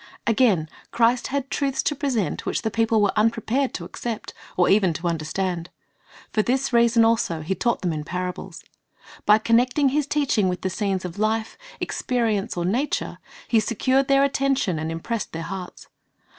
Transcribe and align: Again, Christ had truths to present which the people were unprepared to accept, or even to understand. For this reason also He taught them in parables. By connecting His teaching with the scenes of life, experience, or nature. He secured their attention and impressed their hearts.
Again, 0.25 0.67
Christ 0.89 1.27
had 1.27 1.51
truths 1.51 1.83
to 1.83 1.93
present 1.93 2.43
which 2.47 2.63
the 2.63 2.71
people 2.71 3.03
were 3.03 3.11
unprepared 3.15 3.71
to 3.75 3.85
accept, 3.85 4.33
or 4.57 4.67
even 4.67 4.93
to 4.93 5.07
understand. 5.07 5.69
For 6.33 6.41
this 6.41 6.73
reason 6.73 7.05
also 7.05 7.41
He 7.41 7.53
taught 7.53 7.81
them 7.83 7.93
in 7.93 8.03
parables. 8.03 8.63
By 9.27 9.37
connecting 9.37 9.89
His 9.89 10.07
teaching 10.07 10.49
with 10.49 10.61
the 10.61 10.71
scenes 10.71 11.05
of 11.05 11.19
life, 11.19 11.55
experience, 11.79 12.57
or 12.57 12.65
nature. 12.65 13.19
He 13.47 13.59
secured 13.59 14.07
their 14.07 14.23
attention 14.23 14.79
and 14.79 14.91
impressed 14.91 15.33
their 15.33 15.43
hearts. 15.43 15.85